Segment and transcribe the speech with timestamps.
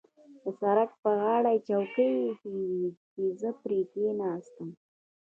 [0.43, 4.69] د سړک پر غاړه چوکۍ اېښې وې چې زه پرې کېناستم.